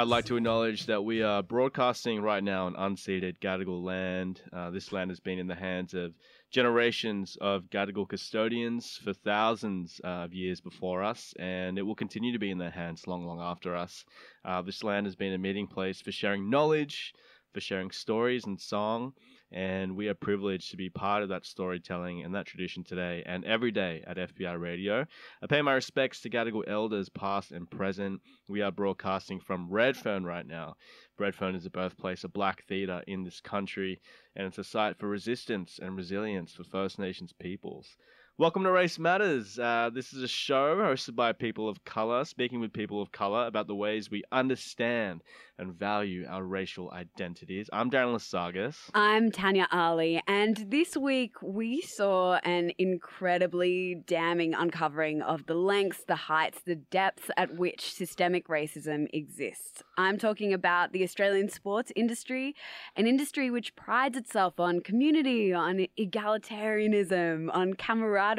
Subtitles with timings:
[0.00, 4.40] I'd like to acknowledge that we are broadcasting right now on unceded Gadigal land.
[4.50, 6.14] Uh, this land has been in the hands of
[6.50, 12.32] generations of Gadigal custodians for thousands uh, of years before us, and it will continue
[12.32, 14.06] to be in their hands long, long after us.
[14.42, 17.12] Uh, this land has been a meeting place for sharing knowledge,
[17.52, 19.12] for sharing stories and song,
[19.52, 23.44] and we are privileged to be part of that storytelling and that tradition today and
[23.44, 25.06] every day at FBI Radio.
[25.42, 28.20] I pay my respects to Gadigal elders past and present.
[28.48, 30.76] We are broadcasting from Redfern right now.
[31.18, 34.00] Redfern is the birthplace of black theatre in this country,
[34.36, 37.96] and it's a site for resistance and resilience for First Nations peoples.
[38.40, 39.58] Welcome to Race Matters.
[39.58, 43.44] Uh, this is a show hosted by people of colour, speaking with people of colour
[43.44, 45.20] about the ways we understand
[45.58, 47.68] and value our racial identities.
[47.70, 48.76] I'm Darren Lasagas.
[48.94, 56.04] I'm Tanya Ali, and this week we saw an incredibly damning uncovering of the lengths,
[56.08, 59.82] the heights, the depths at which systemic racism exists.
[59.98, 62.54] I'm talking about the Australian sports industry,
[62.96, 68.29] an industry which prides itself on community, on egalitarianism, on camaraderie,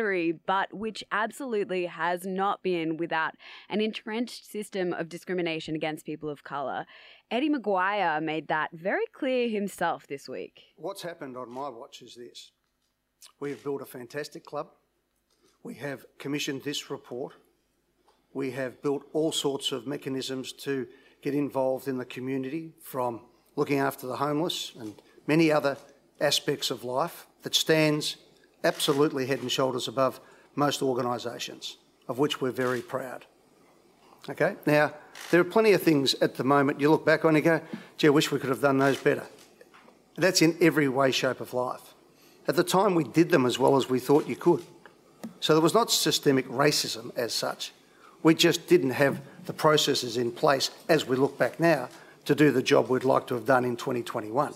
[0.45, 3.35] but which absolutely has not been without
[3.69, 6.85] an entrenched system of discrimination against people of colour.
[7.29, 10.61] Eddie McGuire made that very clear himself this week.
[10.75, 12.51] What's happened on my watch is this.
[13.39, 14.67] We have built a fantastic club.
[15.63, 17.33] We have commissioned this report.
[18.33, 20.87] We have built all sorts of mechanisms to
[21.21, 23.21] get involved in the community from
[23.55, 24.95] looking after the homeless and
[25.27, 25.77] many other
[26.19, 28.17] aspects of life that stands
[28.63, 30.19] absolutely head and shoulders above
[30.55, 31.77] most organisations,
[32.07, 33.25] of which we're very proud.
[34.29, 34.93] Okay, now
[35.31, 37.61] there are plenty of things at the moment you look back on and go,
[37.97, 39.25] gee, I wish we could have done those better.
[40.15, 41.93] That's in every way, shape of life.
[42.47, 44.63] At the time, we did them as well as we thought you could.
[45.39, 47.71] So there was not systemic racism as such.
[48.23, 51.89] We just didn't have the processes in place as we look back now
[52.25, 54.53] to do the job we'd like to have done in 2021.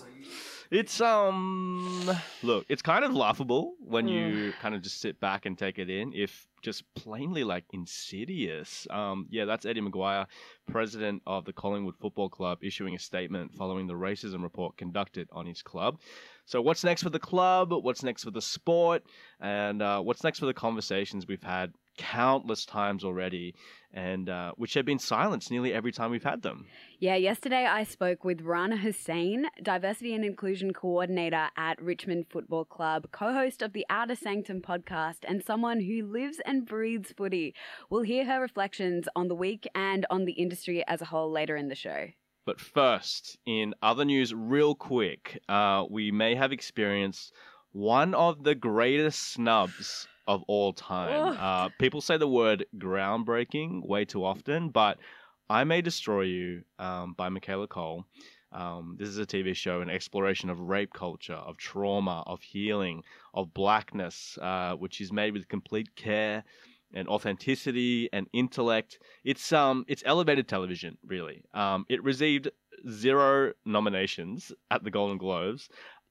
[0.70, 2.10] It's um
[2.42, 5.88] look, it's kind of laughable when you kind of just sit back and take it
[5.88, 6.12] in.
[6.12, 8.88] If just plainly like insidious.
[8.90, 10.26] Um, yeah, that's Eddie McGuire,
[10.66, 15.46] president of the Collingwood Football Club, issuing a statement following the racism report conducted on
[15.46, 16.00] his club.
[16.44, 17.70] So, what's next for the club?
[17.72, 19.04] What's next for the sport?
[19.40, 23.54] And uh, what's next for the conversations we've had countless times already,
[23.92, 26.66] and uh, which have been silenced nearly every time we've had them.
[26.98, 33.08] Yeah, yesterday I spoke with Rana Hussein, Diversity and Inclusion Coordinator at Richmond Football Club,
[33.12, 37.54] co host of the Outer Sanctum podcast, and someone who lives and breathes footy.
[37.90, 41.56] We'll hear her reflections on the week and on the industry as a whole later
[41.56, 42.08] in the show.
[42.46, 47.32] But first, in other news, real quick, uh, we may have experienced
[47.72, 51.36] one of the greatest snubs of all time.
[51.38, 54.98] Uh, people say the word groundbreaking way too often, but
[55.48, 58.04] I May Destroy You um, by Michaela Coel.
[58.52, 63.02] Um, this is a TV show, an exploration of rape culture, of trauma, of healing,
[63.34, 66.44] of blackness, uh, which is made with complete care
[66.94, 68.98] and authenticity and intellect.
[69.24, 71.44] It's um it's elevated television, really.
[71.52, 72.48] Um, it received
[72.88, 75.68] zero nominations at the Golden Globes.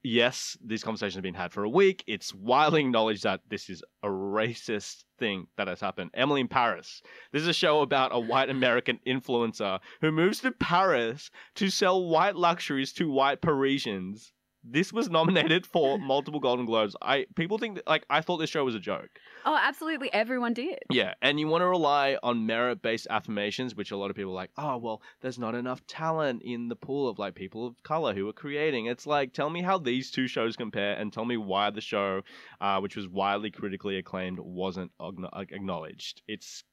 [0.07, 2.03] Yes, these conversations have been had for a week.
[2.05, 6.11] It's widely acknowledged that this is a racist thing that has happened.
[6.13, 7.01] Emily in Paris.
[7.31, 12.05] This is a show about a white American influencer who moves to Paris to sell
[12.05, 14.31] white luxuries to white Parisians.
[14.67, 16.95] This was nominated for multiple Golden Globes.
[17.01, 19.09] I people think that, like I thought this show was a joke.
[19.45, 20.11] Oh, absolutely.
[20.11, 20.79] Everyone did.
[20.89, 24.35] Yeah, and you want to rely on merit-based affirmations, which a lot of people are
[24.35, 28.13] like, oh well, there's not enough talent in the pool of like people of color
[28.13, 28.87] who are creating.
[28.87, 32.22] It's like, tell me how these two shows compare, and tell me why the show,
[32.59, 36.22] uh, which was widely critically acclaimed, wasn't acknowledged.
[36.28, 36.63] It's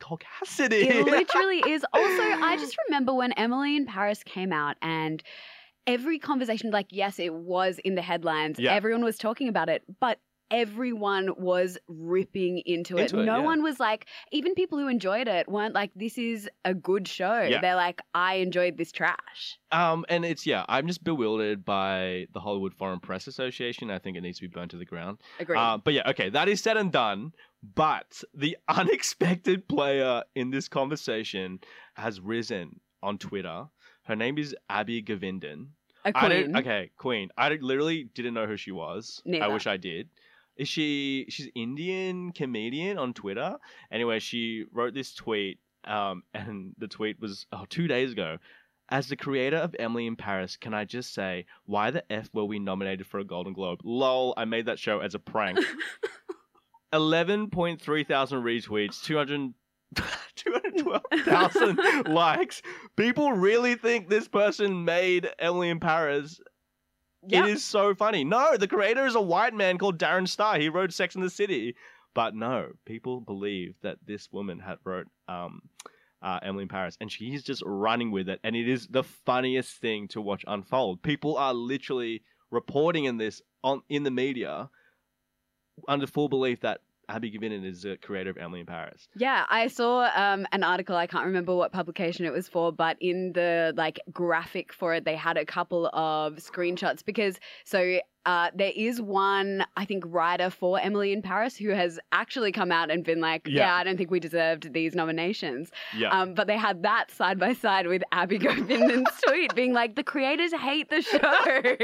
[0.00, 0.88] caucasity.
[0.88, 1.84] It literally is.
[1.92, 5.22] Also, I just remember when Emily in Paris came out and
[5.88, 8.58] every conversation, like, yes, it was in the headlines.
[8.58, 8.74] Yeah.
[8.74, 10.18] Everyone was talking about it, but
[10.50, 13.02] everyone was ripping into it.
[13.02, 13.44] Into it, no yeah.
[13.44, 17.42] one was like, even people who enjoyed it weren't like, this is a good show.
[17.42, 17.60] Yeah.
[17.60, 19.58] They're like, I enjoyed this trash.
[19.72, 23.90] Um, and it's yeah, I'm just bewildered by the Hollywood Foreign Press Association.
[23.90, 25.18] I think it needs to be burned to the ground.
[25.38, 25.58] Agreed.
[25.58, 27.32] Uh, but yeah, okay, that is said and done.
[27.74, 31.60] But the unexpected player in this conversation
[31.94, 33.66] has risen on Twitter.
[34.04, 35.68] Her name is Abby Govindan.
[36.08, 36.30] A I queen.
[36.30, 37.28] didn't, okay, Queen.
[37.36, 39.22] I literally didn't know who she was.
[39.40, 40.08] I wish I did.
[40.56, 41.26] Is she?
[41.28, 43.56] She's Indian comedian on Twitter.
[43.92, 48.38] Anyway, she wrote this tweet, um, and the tweet was oh, two days ago.
[48.90, 52.46] As the creator of Emily in Paris, can I just say, why the f were
[52.46, 53.80] we nominated for a Golden Globe?
[53.84, 55.58] Lol, I made that show as a prank.
[56.92, 59.52] Eleven point three thousand retweets, 200
[59.94, 62.62] 212,000 likes.
[62.96, 66.40] People really think this person made Emily in Paris.
[67.26, 67.44] Yep.
[67.44, 68.24] It is so funny.
[68.24, 70.58] No, the creator is a white man called Darren Star.
[70.58, 71.74] He wrote Sex in the City.
[72.14, 75.62] But no, people believe that this woman had wrote um,
[76.22, 78.40] uh, Emily in Paris, and she's just running with it.
[78.42, 81.02] And it is the funniest thing to watch unfold.
[81.02, 84.70] People are literally reporting in this on in the media
[85.86, 89.08] under full belief that Abby Govindan is the creator of Emily in Paris.
[89.16, 90.94] Yeah, I saw um, an article.
[90.94, 95.04] I can't remember what publication it was for, but in the like graphic for it,
[95.04, 100.50] they had a couple of screenshots because so uh, there is one I think writer
[100.50, 103.66] for Emily in Paris who has actually come out and been like, Yeah.
[103.68, 105.70] yeah, I don't think we deserved these nominations.
[105.96, 106.10] Yeah.
[106.10, 110.04] Um, but they had that side by side with Abby Govindan's tweet being like, the
[110.04, 111.76] creators hate the show.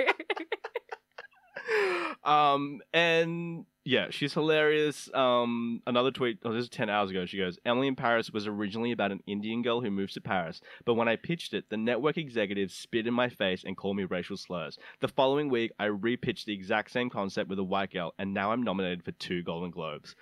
[2.31, 5.11] um, and yeah, she's hilarious.
[5.13, 6.39] Um, another tweet.
[6.45, 7.27] Oh, this is ten hours ago.
[7.27, 10.61] She goes, "Emily in Paris was originally about an Indian girl who moves to Paris,
[10.85, 14.05] but when I pitched it, the network executives spit in my face and called me
[14.05, 14.79] racial slurs.
[15.01, 18.53] The following week, I repitched the exact same concept with a white girl, and now
[18.53, 20.15] I'm nominated for two Golden Globes.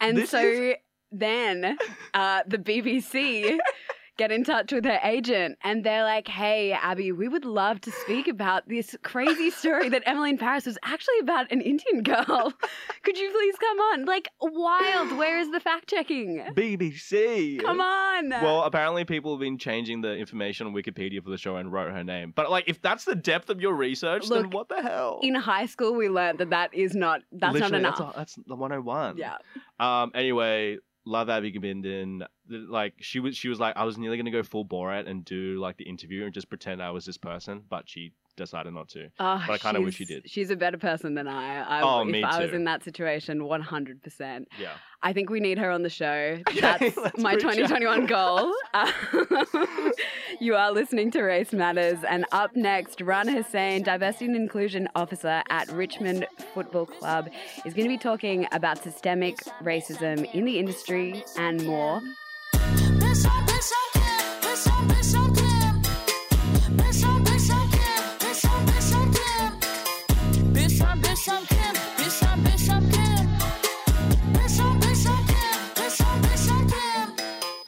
[0.00, 0.76] And This so is-
[1.10, 1.76] then
[2.14, 3.58] uh, the BBC
[4.18, 7.90] get in touch with her agent and they're like, hey, Abby, we would love to
[7.90, 12.52] speak about this crazy story that Emily in Paris was actually about an Indian girl.
[13.02, 14.04] Could you please come on?
[14.04, 15.16] Like, wild.
[15.16, 16.44] Where is the fact checking?
[16.54, 17.60] BBC.
[17.62, 18.28] Come on.
[18.30, 21.90] Well, apparently people have been changing the information on Wikipedia for the show and wrote
[21.92, 22.32] her name.
[22.36, 25.20] But like, if that's the depth of your research, then Look, what the hell?
[25.22, 27.98] in high school, we learned that that is not, that's not enough.
[27.98, 29.16] That's, a- that's the 101.
[29.16, 29.36] yeah.
[29.80, 30.12] Um.
[30.14, 32.26] Anyway, love Abby Govindan.
[32.48, 35.58] Like she was, she was like, I was nearly gonna go full Borat and do
[35.60, 39.08] like the interview and just pretend I was this person, but she decided not to.
[39.18, 40.30] Oh, But I kinda wish she's- she did.
[40.30, 41.60] She's a better person than I.
[41.60, 44.46] I Oh, if me I was in that situation, 100%.
[44.58, 44.70] Yeah.
[45.02, 46.38] I think we need her on the show.
[46.60, 47.52] That's my reach out.
[47.54, 48.54] 2021 goal.
[48.72, 48.92] Um,
[50.40, 55.42] you are listening to Race Matters, and up next, Rana Hussein, Diversity and Inclusion Officer
[55.50, 57.28] at Richmond Football Club,
[57.64, 62.00] is going to be talking about systemic racism in the industry and more.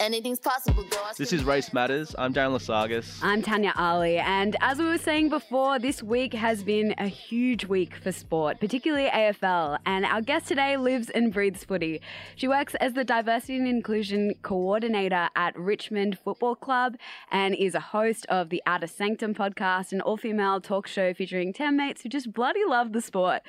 [0.05, 1.01] Anything's possible, girl.
[1.03, 2.15] I This is Race Matters.
[2.19, 3.21] I'm Darren Lasagas.
[3.23, 7.65] I'm Tanya Ali, and as we were saying before, this week has been a huge
[7.65, 9.79] week for sport, particularly AFL.
[9.87, 12.03] And our guest today lives and breathes footy.
[12.37, 16.97] She works as the Diversity and Inclusion Coordinator at Richmond Football Club
[17.31, 21.55] and is a host of the Outer Sanctum podcast, an all female talk show featuring
[21.55, 23.41] 10 mates who just bloody love the sport.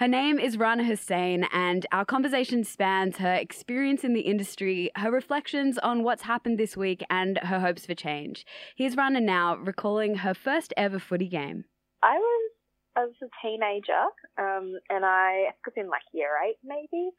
[0.00, 5.10] Her name is Rana Hussein, and our conversation spans her experience in the industry, her
[5.12, 8.44] reflections on what's happened this week, and her hopes for change.
[8.74, 11.66] Here's Rana now recalling her first ever footy game.
[12.02, 12.50] I was
[12.96, 14.04] I was a teenager,
[14.36, 17.10] um, and I, I was in like year eight maybe,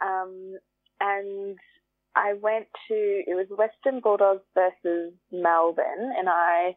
[0.00, 0.56] um,
[1.00, 1.58] and
[2.14, 6.76] I went to it was Western Bulldogs versus Melbourne, and I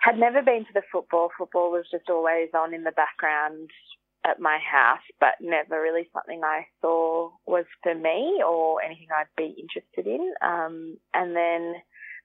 [0.00, 1.30] had never been to the football.
[1.36, 3.70] Football was just always on in the background
[4.24, 9.32] at my house, but never really something I saw was for me or anything I'd
[9.36, 10.32] be interested in.
[10.42, 11.74] Um, and then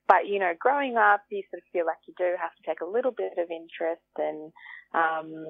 [0.08, 2.82] but you know, growing up, you sort of feel like you do have to take
[2.82, 4.52] a little bit of interest, and
[4.94, 5.46] um,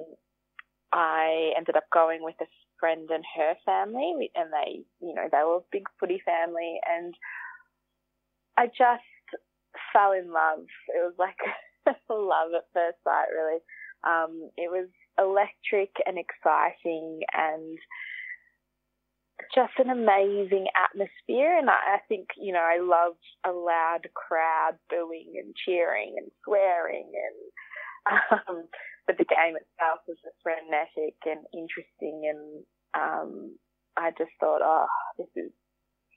[0.92, 2.46] I ended up going with a
[2.80, 7.14] friend and her family, and they, you know, they were a big footy family, and
[8.56, 9.04] I just
[9.92, 10.64] fell in love.
[10.88, 11.36] It was like
[12.10, 13.60] love at first sight, really.
[14.06, 14.88] Um, it was
[15.18, 17.78] electric and exciting, and
[19.54, 21.58] just an amazing atmosphere.
[21.58, 26.30] And I, I think, you know, I loved a loud crowd booing and cheering and
[26.44, 27.38] swearing and,
[28.48, 28.68] um,
[29.06, 32.64] but the game itself was just frenetic and interesting, and
[32.94, 33.56] um,
[33.96, 34.86] I just thought, oh,
[35.18, 35.52] this is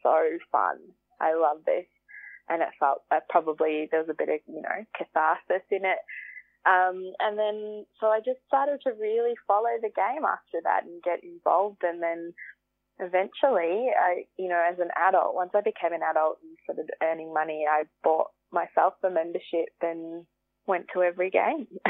[0.02, 0.18] so
[0.52, 0.78] fun.
[1.22, 1.86] I love this,
[2.50, 6.00] and it felt uh, probably there was a bit of you know catharsis in it.
[6.68, 11.02] Um, and then, so I just started to really follow the game after that and
[11.02, 11.84] get involved.
[11.84, 12.34] And then
[13.00, 17.34] eventually, I, you know, as an adult, once I became an adult and started earning
[17.34, 20.26] money, I bought myself a membership and
[20.68, 21.68] went to every game.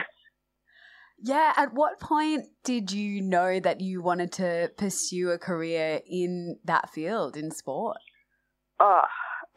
[1.21, 6.59] Yeah, at what point did you know that you wanted to pursue a career in
[6.63, 7.97] that field in sport?
[8.79, 9.01] oh,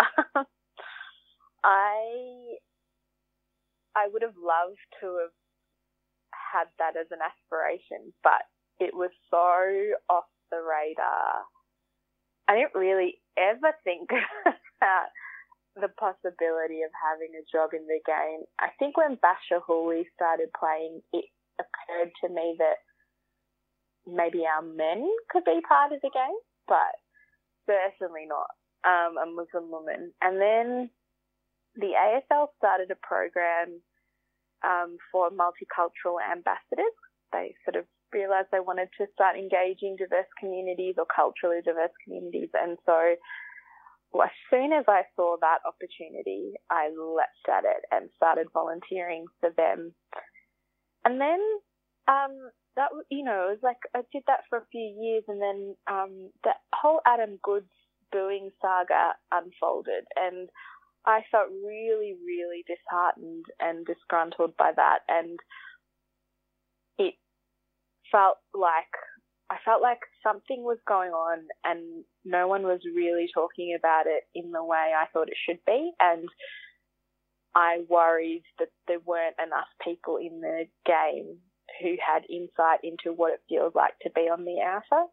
[1.64, 2.58] I,
[3.96, 5.36] I would have loved to have
[6.32, 8.42] had that as an aspiration, but
[8.80, 11.46] it was so off the radar.
[12.48, 14.10] I didn't really ever think
[14.80, 15.08] about
[15.76, 18.44] the possibility of having a job in the game.
[18.60, 21.24] I think when Bachar Houli started playing, it
[21.58, 22.84] occurred to me that
[24.06, 26.38] maybe our men could be part of the game,
[26.68, 26.92] but
[27.66, 28.50] certainly not
[28.84, 30.12] um, a Muslim woman.
[30.20, 30.90] And then
[31.76, 33.80] the AFL started a program
[34.64, 36.96] um, for multicultural ambassadors.
[37.32, 42.50] They sort of realised they wanted to start engaging diverse communities or culturally diverse communities.
[42.52, 43.16] And so
[44.12, 49.24] well, as soon as I saw that opportunity, I leapt at it and started volunteering
[49.40, 49.94] for them.
[51.04, 51.40] And then,
[52.08, 52.36] um,
[52.76, 55.74] that, you know, it was like I did that for a few years and then,
[55.90, 57.72] um, that whole Adam Goodes
[58.12, 60.50] booing saga unfolded and
[61.04, 65.38] I felt really, really disheartened and disgruntled by that and
[66.98, 67.14] it
[68.10, 68.92] felt like
[69.50, 74.24] I felt like something was going on and no one was really talking about it
[74.34, 75.92] in the way I thought it should be.
[76.00, 76.26] And
[77.54, 81.36] I worried that there weren't enough people in the game
[81.82, 85.04] who had insight into what it feels like to be on the outer.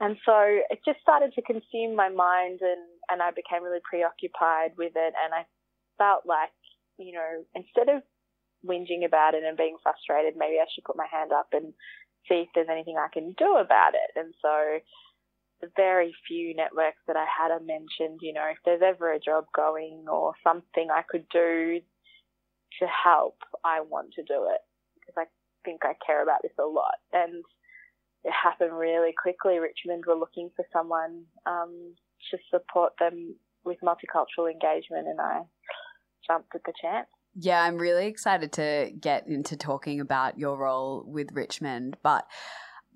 [0.00, 0.34] And so
[0.70, 5.14] it just started to consume my mind and, and I became really preoccupied with it.
[5.14, 5.44] And I
[5.98, 6.54] felt like,
[6.98, 8.02] you know, instead of
[8.64, 11.72] whinging about it and being frustrated, maybe I should put my hand up and
[12.28, 14.10] see if there's anything I can do about it.
[14.16, 14.78] And so
[15.60, 19.20] the very few networks that I had, I mentioned, you know, if there's ever a
[19.20, 21.80] job going or something I could do
[22.80, 24.60] to help, I want to do it
[24.94, 25.24] because I
[25.64, 26.96] think I care about this a lot.
[27.12, 27.44] And
[28.24, 29.58] it happened really quickly.
[29.58, 31.94] Richmond were looking for someone um,
[32.30, 35.42] to support them with multicultural engagement, and I
[36.26, 37.06] jumped at the chance.
[37.36, 41.96] Yeah, I'm really excited to get into talking about your role with Richmond.
[42.02, 42.26] But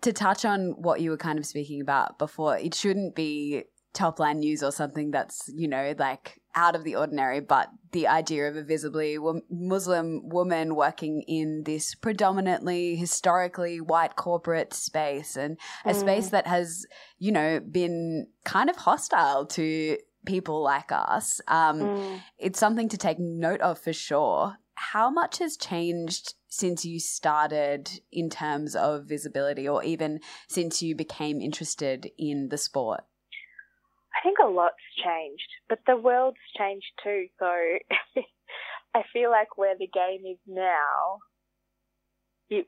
[0.02, 4.20] to touch on what you were kind of speaking about before, it shouldn't be top
[4.20, 8.48] line news or something that's, you know, like out of the ordinary, but the idea
[8.48, 9.16] of a visibly
[9.48, 16.00] Muslim woman working in this predominantly historically white corporate space and a Mm.
[16.00, 16.84] space that has,
[17.18, 19.96] you know, been kind of hostile to
[20.26, 21.40] people like us.
[21.46, 22.20] Um, Mm.
[22.38, 24.56] it's something to take note of for sure.
[24.74, 30.94] How much has changed since you started in terms of visibility or even since you
[30.96, 33.02] became interested in the sport?
[34.18, 37.26] I think a lot's changed, but the world's changed too.
[37.38, 37.46] So
[38.94, 41.18] I feel like where the game is now,
[42.50, 42.66] it,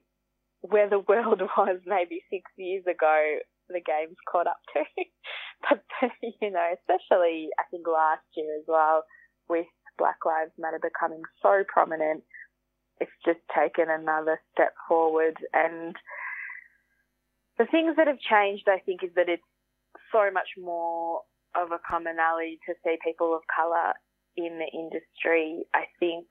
[0.61, 3.39] where the world was maybe six years ago,
[3.69, 5.05] the game's caught up to.
[5.69, 5.83] but,
[6.23, 9.03] you know, especially I think last year as well,
[9.49, 9.67] with
[9.99, 12.23] Black Lives Matter becoming so prominent,
[13.01, 15.37] it's just taken another step forward.
[15.53, 15.97] And
[17.59, 19.43] the things that have changed, I think, is that it's
[20.13, 21.23] so much more
[21.57, 23.95] of a commonality to see people of colour
[24.37, 25.65] in the industry.
[25.75, 26.27] I think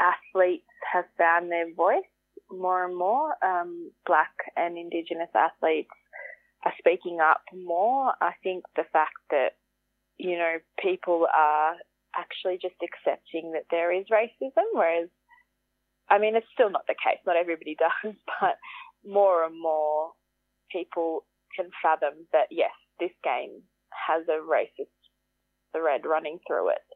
[0.00, 2.08] athletes have found their voice
[2.50, 3.34] more and more.
[3.44, 5.90] Um, black and Indigenous athletes
[6.64, 8.12] are speaking up more.
[8.20, 9.50] I think the fact that,
[10.18, 11.74] you know, people are
[12.16, 15.08] actually just accepting that there is racism, whereas,
[16.08, 17.20] I mean, it's still not the case.
[17.26, 18.56] Not everybody does, but
[19.06, 20.10] more and more
[20.70, 21.24] people
[21.56, 24.92] can fathom that, yes, this game has a racist
[25.72, 26.86] thread running through it.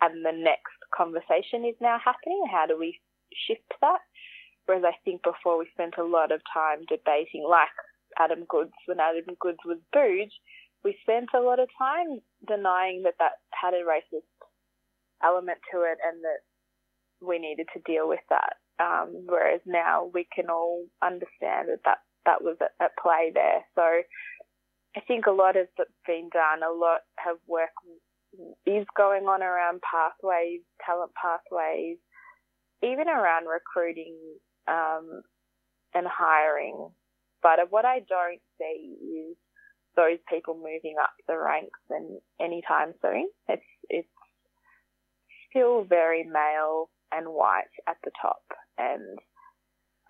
[0.00, 2.42] And the next conversation is now happening.
[2.50, 3.00] How do we
[3.46, 4.00] shift that?
[4.66, 7.72] Whereas I think before we spent a lot of time debating, like
[8.18, 10.30] Adam Goodes, when Adam Goodes was booed,
[10.84, 14.28] we spent a lot of time denying that that had a racist
[15.22, 18.54] element to it and that we needed to deal with that.
[18.78, 23.64] Um, whereas now we can all understand that that, that was at, at play there.
[23.74, 23.82] So
[24.96, 25.68] I think a lot has
[26.06, 26.62] been done.
[26.62, 27.70] A lot of work
[28.66, 31.98] is going on around pathways, talent pathways,
[32.82, 34.16] even around recruiting
[34.66, 35.22] um,
[35.94, 36.90] and hiring.
[37.42, 39.36] But what I don't see is
[39.96, 43.28] those people moving up the ranks and anytime soon.
[43.48, 44.08] It's it's
[45.50, 48.42] still very male and white at the top,
[48.76, 49.18] and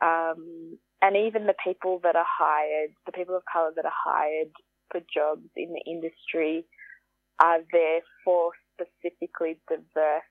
[0.03, 4.51] um, and even the people that are hired, the people of color that are hired
[4.91, 6.65] for jobs in the industry,
[7.41, 10.23] are there for specifically diverse,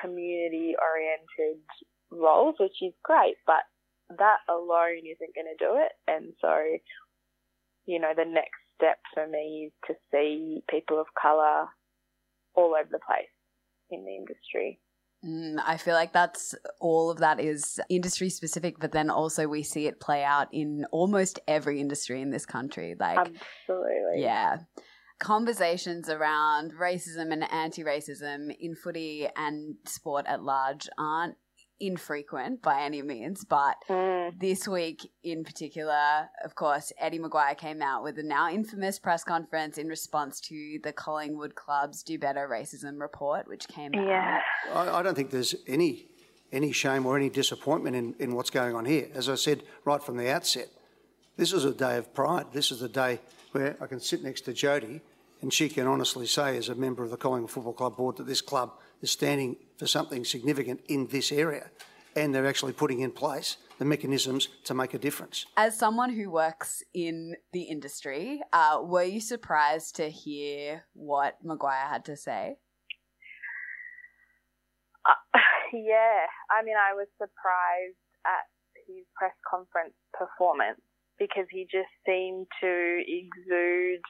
[0.00, 1.62] community oriented
[2.10, 3.64] roles, which is great, but
[4.18, 5.92] that alone isn't going to do it.
[6.06, 6.52] And so,
[7.86, 11.68] you know, the next step for me is to see people of colour
[12.54, 13.32] all over the place
[13.90, 14.80] in the industry.
[15.24, 19.62] Mm, I feel like that's all of that is industry specific, but then also we
[19.62, 22.96] see it play out in almost every industry in this country.
[22.98, 24.22] Like, Absolutely.
[24.22, 24.58] yeah.
[25.20, 31.36] Conversations around racism and anti racism in footy and sport at large aren't
[31.86, 37.82] infrequent by any means, but Mm, this week in particular, of course, Eddie McGuire came
[37.82, 42.48] out with a now infamous press conference in response to the Collingwood Club's Do Better
[42.48, 44.40] Racism report, which came yeah.
[44.70, 44.76] out.
[44.76, 46.06] I, I don't think there's any
[46.52, 49.08] any shame or any disappointment in, in what's going on here.
[49.14, 50.68] As I said right from the outset,
[51.36, 52.46] this is a day of pride.
[52.52, 53.20] This is a day
[53.52, 55.00] where I can sit next to Jodie
[55.40, 58.26] and she can honestly say, as a member of the Collingwood Football Club board, that
[58.26, 61.68] this club is standing for something significant in this area,
[62.14, 65.44] and they're actually putting in place the mechanisms to make a difference.
[65.56, 71.88] As someone who works in the industry, uh, were you surprised to hear what McGuire
[71.90, 72.58] had to say?
[75.04, 75.18] Uh,
[75.72, 78.46] yeah, I mean, I was surprised at
[78.86, 80.80] his press conference performance
[81.18, 84.02] because he just seemed to exude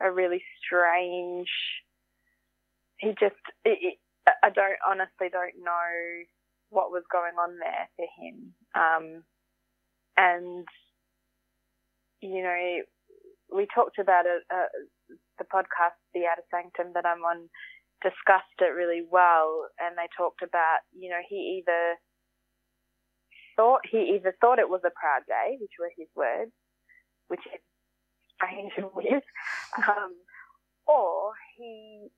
[0.00, 1.48] a really strange.
[3.00, 3.98] He just, it, it,
[4.48, 6.24] I don't honestly don't know
[6.70, 9.22] what was going on there for him, um,
[10.16, 10.64] and
[12.20, 12.82] you know,
[13.54, 14.42] we talked about it.
[14.48, 14.72] Uh,
[15.38, 17.48] the podcast, The Outer Sanctum, that I'm on,
[18.02, 21.96] discussed it really well, and they talked about, you know, he either
[23.56, 26.52] thought he either thought it was a proud day, which were his words,
[27.28, 27.60] which is
[28.34, 29.22] strange and weird,
[29.76, 30.16] um,
[30.86, 32.08] or he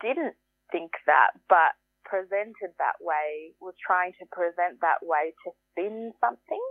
[0.00, 0.36] didn't
[0.74, 6.64] think that, but presented that way, was trying to present that way to spin something.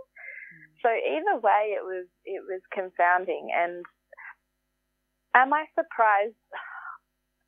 [0.52, 0.72] Mm.
[0.84, 3.48] So either way, it was it was confounding.
[3.48, 3.80] And
[5.32, 6.36] am I surprised?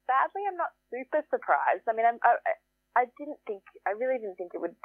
[0.08, 1.84] Sadly, I'm not super surprised.
[1.84, 2.40] I mean, I'm, I
[2.96, 4.80] I didn't think I really didn't think it would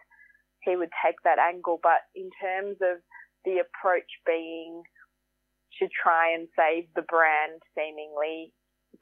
[0.68, 1.80] he would take that angle.
[1.82, 3.00] But in terms of
[3.48, 4.84] the approach being
[5.80, 8.54] to try and save the brand, seemingly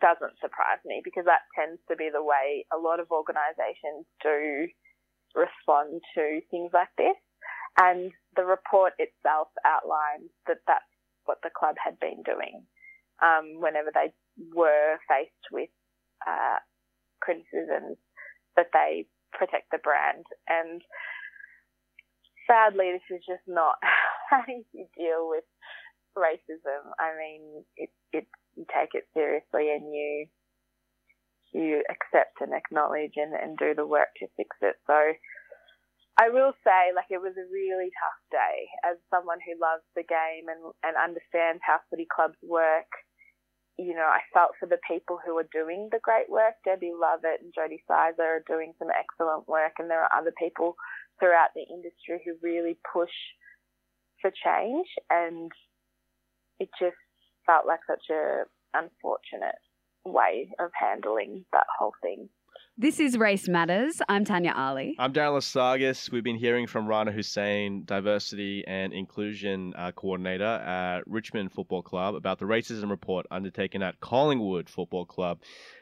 [0.02, 4.68] doesn't surprise me because that tends to be the way a lot of organisations do
[5.36, 7.18] respond to things like this.
[7.78, 10.84] And the report itself outlines that that's
[11.26, 12.66] what the club had been doing
[13.22, 14.12] um, whenever they
[14.54, 15.70] were faced with
[16.28, 16.60] uh,
[17.22, 17.98] criticisms
[18.56, 20.26] that they protect the brand.
[20.48, 20.82] And
[22.48, 23.76] sadly, this is just not
[24.30, 25.46] how you deal with
[26.18, 26.94] racism.
[27.00, 30.28] I mean, it, it, you take it seriously and you
[31.52, 34.76] you accept and acknowledge and, and do the work to fix it.
[34.86, 34.94] So
[36.20, 40.04] I will say, like, it was a really tough day as someone who loves the
[40.04, 42.92] game and, and understands how footy clubs work.
[43.80, 46.60] You know, I felt for the people who are doing the great work.
[46.66, 50.76] Debbie Lovett and Jodie Sizer are doing some excellent work, and there are other people
[51.18, 53.16] throughout the industry who really push
[54.22, 54.92] for change.
[55.10, 55.50] And
[56.60, 56.98] it just
[57.46, 58.44] felt like such a
[58.74, 59.56] unfortunate
[60.06, 62.30] way of handling that whole thing.
[62.78, 64.02] This is Race Matters.
[64.08, 64.96] I'm Tanya Ali.
[65.00, 66.12] I'm Darren Sargis.
[66.12, 72.16] We've been hearing from Rana Hussein, Diversity and Inclusion uh, Coordinator at Richmond Football Club,
[72.16, 75.40] about the racism report undertaken at Collingwood Football Club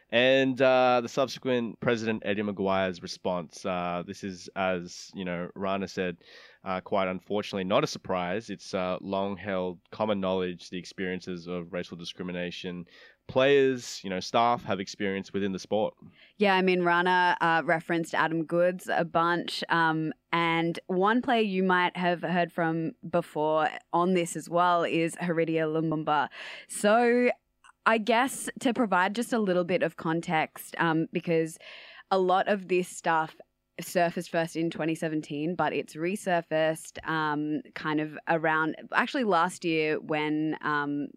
[0.10, 3.66] and uh, the subsequent President Eddie McGuire's response.
[3.66, 6.18] Uh, this is, as you know, Rana said,
[6.68, 8.50] uh, quite unfortunately, not a surprise.
[8.50, 12.86] It's uh, long held common knowledge the experiences of racial discrimination
[13.28, 15.94] players, you know, staff have experienced within the sport.
[16.38, 19.64] Yeah, I mean, Rana uh, referenced Adam Goodes a bunch.
[19.70, 25.16] Um, and one player you might have heard from before on this as well is
[25.16, 26.28] Heritier Lumumba.
[26.68, 27.30] So
[27.86, 31.58] I guess to provide just a little bit of context, um, because
[32.12, 33.36] a lot of this stuff
[33.80, 40.58] surfaced first in 2017, but it's resurfaced um, kind of around actually last year when
[40.62, 41.08] um,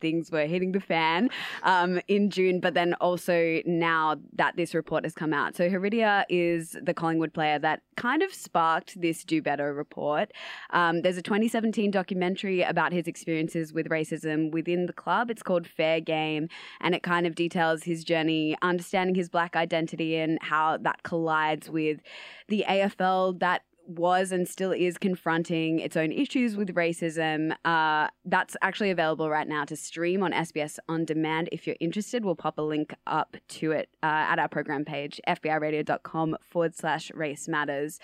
[0.00, 1.30] things were hitting the fan
[1.62, 5.56] um, in June, but then also now that this report has come out.
[5.56, 10.32] So Heritier is the Collingwood player that kind of sparked this Do Better report.
[10.70, 15.30] Um, there's a 2017 documentary about his experiences with racism within the club.
[15.30, 16.48] It's called Fair Game,
[16.80, 21.68] and it kind of details his journey, understanding his black identity and how that collides
[21.70, 22.00] with
[22.48, 27.52] the AFL that was and still is confronting its own issues with racism.
[27.64, 31.48] Uh, that's actually available right now to stream on SBS On Demand.
[31.52, 35.20] If you're interested, we'll pop a link up to it uh, at our program page,
[35.26, 37.98] fbiradio.com forward slash race matters.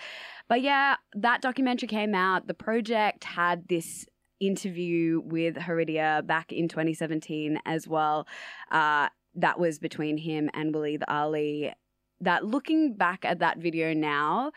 [0.47, 2.47] But yeah, that documentary came out.
[2.47, 4.05] The project had this
[4.39, 8.27] interview with Heritier back in 2017 as well.
[8.71, 11.73] Uh, that was between him and Waleed Aly.
[12.21, 14.51] That looking back at that video now,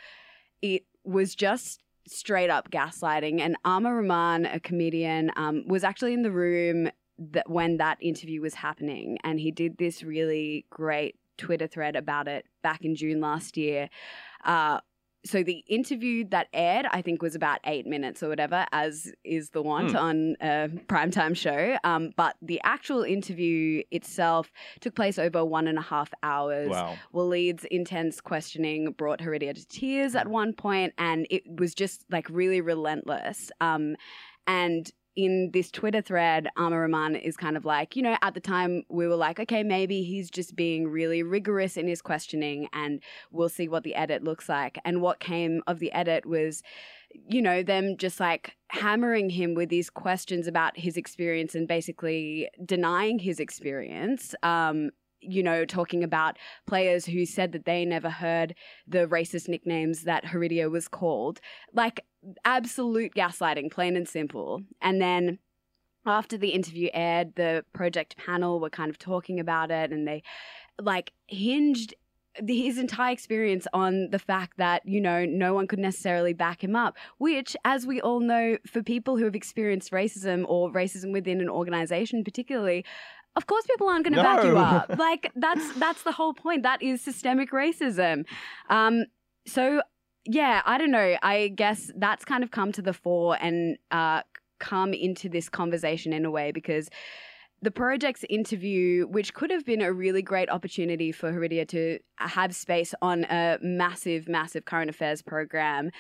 [0.63, 3.41] it was just straight up gaslighting.
[3.41, 8.41] And Aamer Rahman, a comedian, um, was actually in the room that when that interview
[8.41, 13.21] was happening, and he did this really great Twitter thread about it back in June
[13.21, 13.89] last year.
[14.45, 14.81] Uh,
[15.25, 19.51] so the interview that aired, I think, was about eight minutes or whatever, as is
[19.51, 19.97] the want Hmm.
[19.97, 21.77] on a primetime show.
[21.85, 26.71] Um, but the actual interview itself took place over one and a half hours.
[26.71, 26.97] Wow.
[27.13, 32.29] Waleed's intense questioning brought Heritier to tears at one point, and it was just like
[32.31, 33.51] really relentless.
[33.61, 33.97] Um,
[34.47, 38.41] and in this Twitter thread, Aamer Rahman is kind of like, you know, at the
[38.41, 43.03] time we were like, okay, maybe he's just being really rigorous in his questioning, and
[43.31, 44.79] we'll see what the edit looks like.
[44.85, 46.63] And what came of the edit was
[47.29, 52.49] you know, them just like hammering him with these questions about his experience and basically
[52.65, 54.35] denying his experience.
[54.43, 54.91] Um,
[55.21, 58.55] you know, talking about players who said that they never heard
[58.87, 61.41] the racist nicknames that Heritier was called.
[61.73, 62.05] Like
[62.45, 64.63] absolute gaslighting, plain and simple.
[64.81, 65.39] And then
[66.07, 70.23] after the interview aired, the project panel were kind of talking about it and they
[70.81, 71.95] like hinged
[72.47, 76.77] his entire experience on the fact that you know no one could necessarily back him
[76.77, 81.41] up which as we all know for people who have experienced racism or racism within
[81.41, 82.85] an organization particularly
[83.37, 84.91] of course people aren't going to back you up.
[84.99, 86.63] Like that's that's the whole point.
[86.63, 88.25] That is systemic racism.
[88.69, 89.05] Um
[89.47, 89.83] so
[90.27, 91.17] yeah i don't know.
[91.23, 94.23] I guess that's kind of come to the fore and uh
[94.59, 96.91] come into this conversation in a way because
[97.63, 102.55] the project's interview, which could have been a really great opportunity for Heritier to have
[102.55, 105.91] space on a massive, massive current affairs program,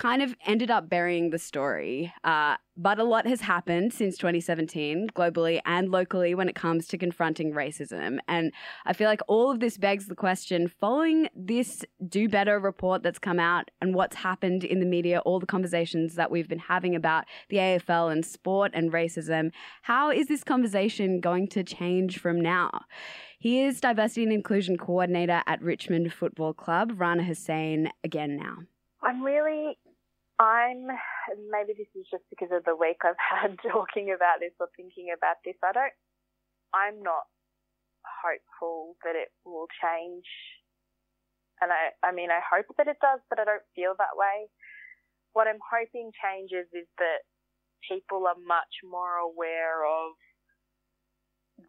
[0.00, 2.10] kind of ended up burying the story.
[2.24, 6.96] Uh, but a lot has happened since 2017, globally and locally, when it comes to
[6.96, 8.18] confronting racism.
[8.26, 8.50] And
[8.86, 13.18] I feel like all of this begs the question following this Do Better report that's
[13.18, 16.96] come out and what's happened in the media, all the conversations that we've been having
[16.96, 22.40] about the AFL and sport and racism, how is this conversation going to change from
[22.40, 22.70] now?
[23.38, 28.60] He is Diversity and Inclusion Coordinator at Richmond Football Club, Rana Hussein, again now.
[29.02, 29.78] I'm really,
[30.40, 30.88] I'm,
[31.52, 35.12] maybe this is just because of the week I've had talking about this or thinking
[35.12, 35.56] about this.
[35.62, 35.96] I don't,
[36.74, 37.28] I'm not
[38.04, 40.26] hopeful that it will change.
[41.60, 44.48] And I, I mean, I hope that it does, but I don't feel that way.
[45.34, 47.22] What I'm hoping changes is that
[47.88, 50.16] people are much more aware of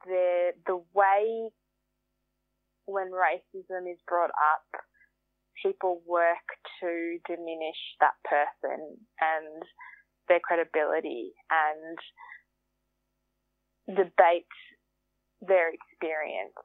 [0.08, 1.52] the, the way
[2.86, 4.82] when racism is brought up,
[5.62, 6.48] people work
[6.82, 9.64] to diminish that person and
[10.28, 11.98] their credibility and
[13.96, 14.52] debate
[15.42, 16.56] their experience.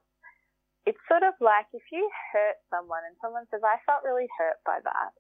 [0.87, 4.63] It's sort of like if you hurt someone and someone says, I felt really hurt
[4.63, 5.13] by that,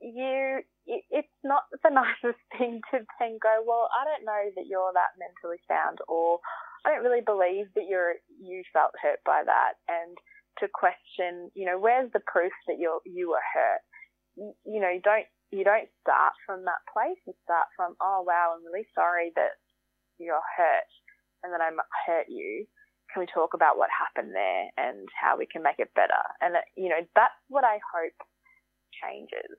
[0.00, 4.66] you, it, it's not the nicest thing to then go, well, I don't know that
[4.66, 6.40] you're that mentally sound or
[6.84, 9.78] I don't really believe that you're, you felt hurt by that.
[9.86, 10.16] And
[10.60, 13.82] to question, you know, where's the proof that you're, you were hurt?
[14.36, 17.18] You, you know, you don't, you don't start from that place.
[17.26, 19.58] You start from, oh wow, I'm really sorry that
[20.18, 20.90] you're hurt
[21.42, 21.70] and that I
[22.06, 22.66] hurt you.
[23.10, 26.22] Can we talk about what happened there and how we can make it better?
[26.40, 28.14] And, uh, you know, that's what I hope
[29.02, 29.58] changes.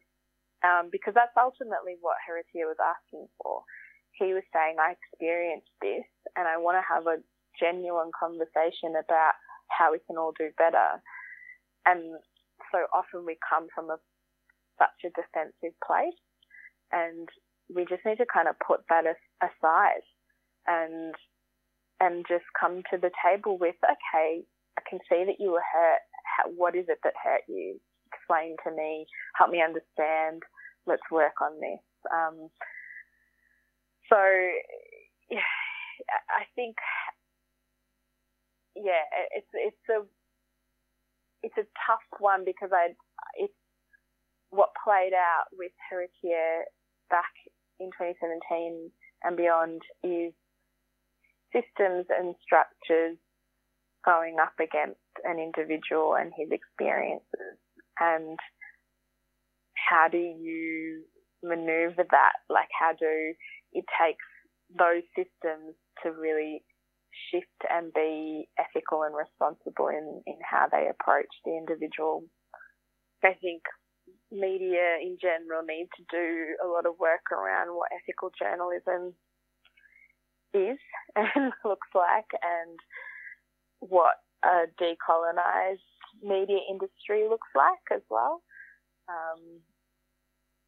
[0.63, 3.65] Um, because that's ultimately what Heritier was asking for.
[4.13, 6.05] He was saying, I experienced this
[6.37, 7.19] and I want to have a
[7.59, 9.35] genuine conversation about
[9.71, 11.01] how we can all do better.
[11.85, 12.19] And
[12.71, 13.97] so often we come from a,
[14.77, 16.17] such a defensive place
[16.91, 17.29] and
[17.73, 19.05] we just need to kind of put that
[19.41, 20.05] aside
[20.67, 21.15] and
[22.01, 24.41] and just come to the table with, okay,
[24.77, 26.01] I can see that you were hurt.
[26.25, 27.79] How, what is it that hurt you?
[28.11, 29.05] Explain to me.
[29.37, 30.41] Help me understand.
[30.87, 31.79] Let's work on this.
[32.09, 32.49] Um,
[34.09, 34.49] so I
[36.55, 36.75] think,
[38.83, 40.05] yeah, it's it's a
[41.43, 42.93] it's a tough one because I
[43.35, 43.53] it's
[44.49, 46.63] what played out with Heritier
[47.09, 47.31] back
[47.79, 48.91] in 2017
[49.23, 50.33] and beyond is
[51.53, 53.17] systems and structures
[54.03, 57.57] going up against an individual and his experiences.
[57.99, 58.39] And
[59.75, 61.03] how do you
[61.43, 62.33] maneuver that?
[62.49, 63.33] Like how do
[63.73, 64.25] it takes
[64.77, 66.63] those systems to really
[67.29, 72.23] shift and be ethical and responsible in, in how they approach the individual.
[73.23, 73.61] I think
[74.31, 79.13] media in general need to do a lot of work around what ethical journalism
[80.53, 80.79] is
[81.15, 82.79] and looks like and
[83.79, 85.85] what a decolonized
[86.23, 88.41] media industry looks like as well.
[89.09, 89.61] Um,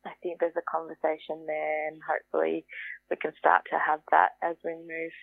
[0.05, 2.65] I think there's a conversation there and hopefully
[3.09, 5.15] we can start to have that as we move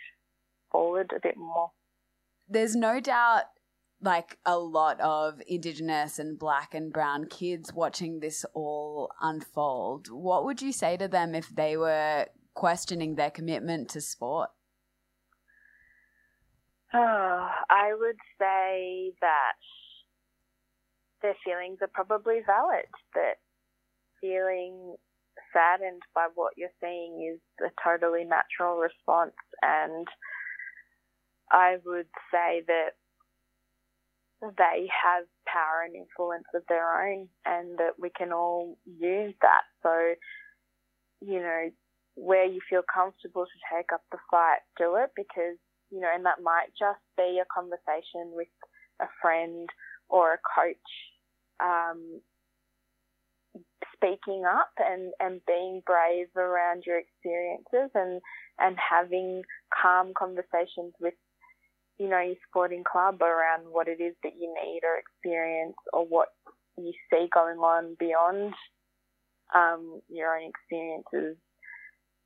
[0.70, 1.70] forward a bit more.
[2.48, 3.44] There's no doubt
[4.02, 10.08] like a lot of indigenous and black and brown kids watching this all unfold.
[10.10, 14.50] What would you say to them if they were questioning their commitment to sport?
[16.94, 19.58] Oh, I would say that
[21.22, 23.36] their feelings are probably valid, that
[24.20, 24.96] feeling
[25.52, 30.06] saddened by what you're seeing is a totally natural response and
[31.50, 32.90] I would say that
[34.40, 39.62] they have power and influence of their own and that we can all use that.
[39.82, 40.14] So,
[41.20, 41.70] you know,
[42.14, 45.56] where you feel comfortable to take up the fight, do it because,
[45.90, 48.48] you know, and that might just be a conversation with
[49.00, 49.68] a friend
[50.08, 50.76] or a coach,
[51.60, 52.20] um,
[53.94, 58.20] speaking up and, and being brave around your experiences and,
[58.58, 59.42] and having
[59.82, 61.14] calm conversations with
[62.00, 66.06] you know, your sporting club around what it is that you need or experience or
[66.06, 66.28] what
[66.78, 68.54] you see going on beyond
[69.54, 71.36] um, your own experiences.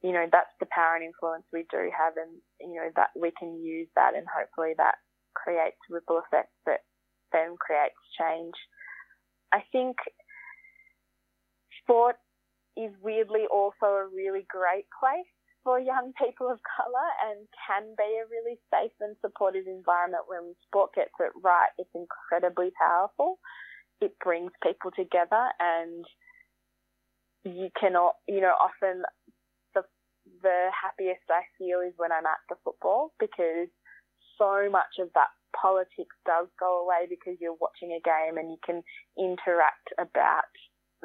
[0.00, 3.32] You know, that's the power and influence we do have and, you know, that we
[3.36, 4.94] can use that and hopefully that
[5.34, 6.86] creates ripple effects that
[7.32, 8.54] then creates change.
[9.52, 9.96] I think
[11.82, 12.14] sport
[12.76, 15.34] is weirdly also a really great place
[15.64, 20.54] for young people of colour and can be a really safe and supportive environment when
[20.68, 21.72] sport gets it right.
[21.78, 23.40] It's incredibly powerful.
[24.00, 26.04] It brings people together and
[27.44, 29.02] you cannot, you know, often
[29.74, 29.82] the,
[30.42, 33.72] the happiest I feel is when I'm at the football because
[34.36, 38.58] so much of that politics does go away because you're watching a game and you
[38.64, 38.82] can
[39.16, 40.52] interact about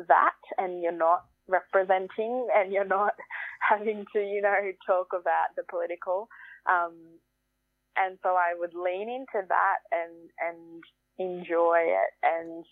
[0.07, 3.13] that and you're not representing and you're not
[3.69, 6.29] having to, you know, talk about the political.
[6.69, 6.95] Um,
[7.97, 10.83] and so I would lean into that and, and
[11.17, 12.63] enjoy it and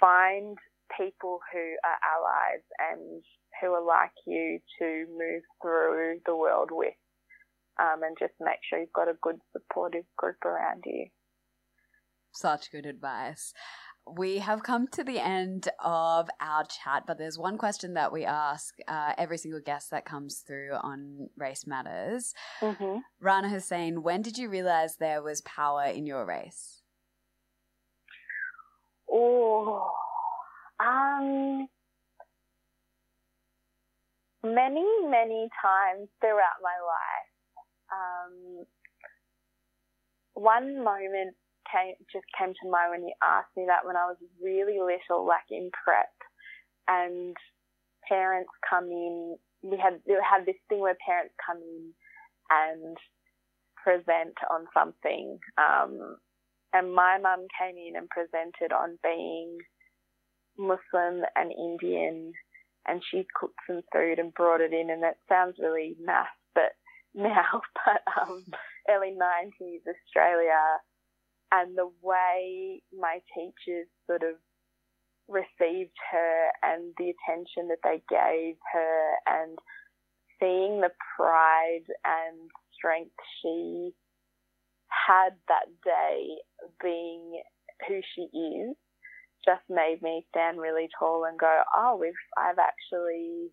[0.00, 0.56] find
[0.96, 3.22] people who are allies and
[3.60, 6.94] who are like you to move through the world with.
[7.78, 11.06] Um, and just make sure you've got a good supportive group around you.
[12.32, 13.54] Such good advice.
[14.06, 18.24] We have come to the end of our chat, but there's one question that we
[18.24, 22.34] ask uh, every single guest that comes through on Race Matters.
[22.60, 22.98] Mm-hmm.
[23.20, 26.82] Rana Hussein, when did you realize there was power in your race?
[29.12, 29.90] Oh,
[30.80, 31.68] um,
[34.42, 37.30] many, many times throughout my life.
[37.92, 38.66] Um,
[40.34, 41.36] one moment
[41.72, 45.26] came just came to mind when you asked me that when I was really little,
[45.26, 46.12] like in prep,
[46.88, 47.36] and
[48.08, 49.36] parents come in.
[49.62, 51.92] We had we had this thing where parents come in
[52.50, 52.96] and
[53.82, 55.38] present on something.
[55.58, 56.16] Um,
[56.72, 59.58] and my mum came in and presented on being
[60.56, 62.32] Muslim and Indian,
[62.86, 64.90] and she cooked some food and brought it in.
[64.90, 66.72] And that sounds really naff, but
[67.14, 68.44] now, but um,
[68.88, 70.78] early 90s Australia
[71.52, 74.36] and the way my teachers sort of
[75.28, 79.58] received her and the attention that they gave her and
[80.40, 83.92] seeing the pride and strength she
[84.88, 86.26] had that day
[86.82, 87.42] being
[87.88, 88.76] who she is
[89.44, 93.48] just made me stand really tall and go, oh, we've, I've actually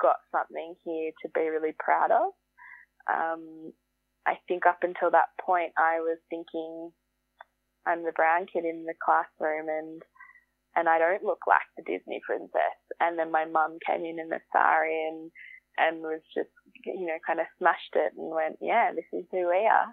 [0.00, 2.32] got something here to be really proud of.
[3.10, 3.72] Um,
[4.26, 6.92] I think up until that point, I was thinking
[7.86, 10.02] I'm the brown kid in the classroom and
[10.74, 12.80] and I don't look like the Disney princess.
[13.00, 15.30] And then my mum came in in the sari and
[15.78, 16.52] and was just,
[16.84, 19.88] you know, kind of smashed it and went, yeah, this is who we are.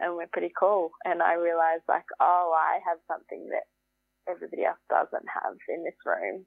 [0.00, 0.90] And we're pretty cool.
[1.04, 3.68] And I realized like, oh, I have something that
[4.28, 6.46] everybody else doesn't have in this room.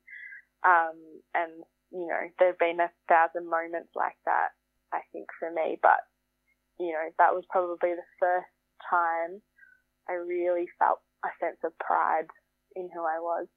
[0.68, 0.98] Um,
[1.36, 4.52] and, you know, there've been a thousand moments like that,
[4.92, 5.78] I think, for me.
[5.82, 6.04] But,
[6.80, 8.52] you know, that was probably the first
[8.90, 9.40] time
[10.10, 12.28] I really felt a sense of pride
[12.76, 13.48] in who I was.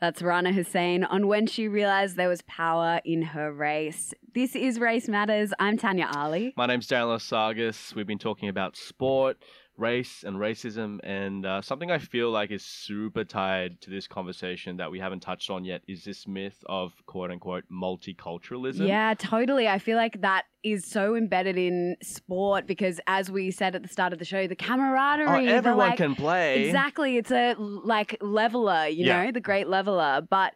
[0.00, 4.12] That's Rana Hussein on when she realized there was power in her race.
[4.34, 5.52] This is Race Matters.
[5.58, 6.52] I'm Tanya Ali.
[6.56, 7.94] My name's Darren Sargis.
[7.94, 9.38] We've been talking about sport,
[9.76, 14.76] race, and racism, and uh, something I feel like is super tied to this conversation
[14.76, 18.86] that we haven't touched on yet is this myth of quote unquote multiculturalism.
[18.86, 19.68] Yeah, totally.
[19.68, 23.88] I feel like that is so embedded in sport because, as we said at the
[23.88, 25.48] start of the show, the camaraderie.
[25.48, 26.64] Oh, everyone like- can play.
[26.66, 27.16] Exactly.
[27.16, 29.24] It's a like leveler, you Yeah.
[29.24, 30.22] know, the great leveler.
[30.28, 30.54] But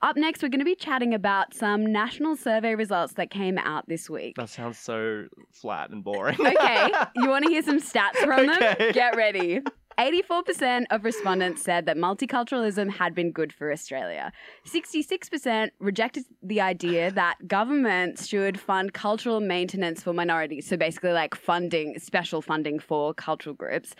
[0.00, 3.88] up next, we're going to be chatting about some national survey results that came out
[3.88, 4.36] this week.
[4.36, 6.36] That sounds so flat and boring.
[6.46, 8.74] Okay, you want to hear some stats from Okay.
[8.78, 8.92] them?
[8.92, 9.60] Get ready.
[9.98, 14.30] 84% of respondents said that multiculturalism had been good for Australia.
[14.64, 20.68] 66% rejected the idea that governments should fund cultural maintenance for minorities.
[20.68, 23.94] So basically, like funding, special funding for cultural groups.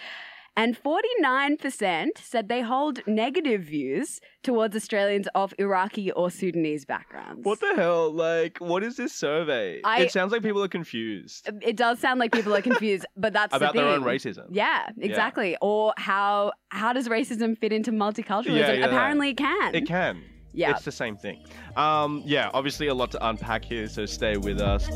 [0.58, 7.44] And 49% said they hold negative views towards Australians of Iraqi or Sudanese backgrounds.
[7.44, 8.10] what the hell?
[8.12, 9.80] Like, what is this survey?
[9.84, 13.32] I- it sounds like people are confused It does sound like people are confused, but
[13.32, 14.46] that's about the their own racism.
[14.50, 15.56] Yeah, exactly.
[15.62, 18.56] Or how how does racism fit into multiculturalism?
[18.56, 19.74] Yeah, yeah, Apparently, it can.
[19.76, 20.22] It can.
[20.52, 20.72] Yeah.
[20.72, 21.44] It's the same thing.
[21.76, 24.88] Um, yeah, obviously a lot to unpack here, so stay with us.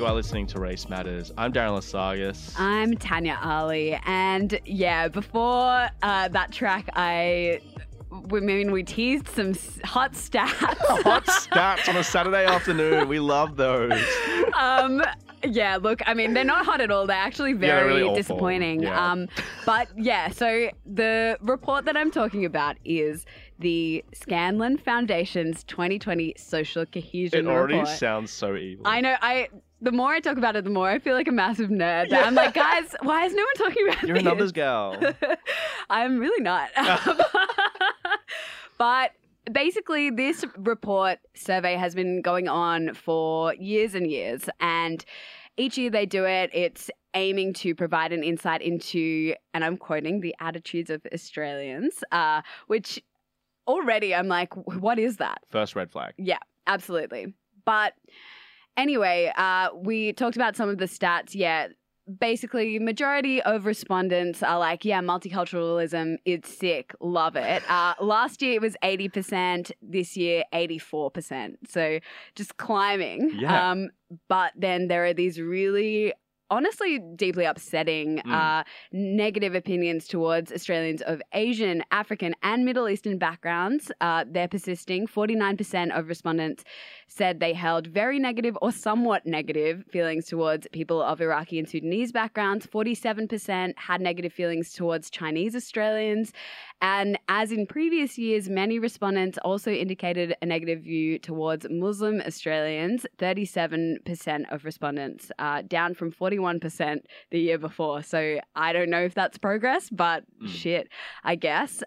[0.00, 1.30] You are listening to Race Matters.
[1.36, 2.54] I'm Darren Lasargas.
[2.58, 7.60] I'm Tanya Ali, and yeah, before uh, that track, I.
[8.10, 9.52] We mean we teased some
[9.84, 10.48] hot stats.
[11.04, 13.08] Hot stats on a Saturday afternoon.
[13.08, 13.92] We love those.
[14.58, 15.02] um,
[15.44, 17.06] yeah, look, I mean, they're not hot at all.
[17.06, 18.82] They're actually Yeah, very really disappointing.
[18.84, 19.12] Yeah.
[19.12, 19.28] Um,
[19.66, 23.26] but yeah, so the report that I'm talking about is
[23.58, 27.96] the Scanlon Foundation's 2020 Social Cohesion It already Report.
[27.98, 28.86] sounds so evil.
[28.86, 29.14] I know.
[29.20, 29.48] I
[29.80, 32.12] the more I talk about it, the more I feel like a massive nerd.
[32.12, 34.96] I'm like, guys, why is no one talking about You're a numbers gal.
[35.90, 36.70] I'm really not.
[38.78, 39.12] but
[39.50, 44.48] basically, this report survey has been going on for years and years.
[44.60, 45.04] And
[45.56, 50.20] each year they do it, it's aiming to provide an insight into, and I'm quoting,
[50.20, 53.02] the attitudes of Australians, uh, which
[53.66, 55.40] already I'm like, what is that?
[55.50, 56.14] First red flag.
[56.18, 57.34] Yeah, absolutely.
[57.64, 57.94] But
[58.80, 61.34] anyway, uh, we talked about some of the stats.
[61.34, 61.68] Yeah,
[62.18, 67.62] basically, majority of respondents are like, yeah, multiculturalism is sick, love it.
[67.68, 69.70] Uh, last year it was eighty percent.
[69.82, 71.58] This year, eighty-four percent.
[71.68, 72.00] So
[72.34, 73.30] just climbing.
[73.34, 73.70] Yeah.
[73.70, 73.90] Um,
[74.28, 76.12] but then there are these really.
[76.50, 78.32] Honestly, deeply upsetting Mm.
[78.32, 83.92] uh, negative opinions towards Australians of Asian, African, and Middle Eastern backgrounds.
[84.00, 85.06] Uh, they're persisting.
[85.06, 86.64] 49% of respondents
[87.06, 92.10] said they held very negative or somewhat negative feelings towards people of Iraqi and Sudanese
[92.12, 92.66] backgrounds.
[92.66, 96.32] 47% had negative feelings towards Chinese Australians.
[96.82, 103.06] And as in previous years, many respondents also indicated a negative view towards Muslim Australians.
[103.18, 108.02] 37% of respondents, uh, down from 41% the year before.
[108.02, 110.48] So I don't know if that's progress, but Mm.
[110.48, 110.88] shit,
[111.24, 111.82] I guess.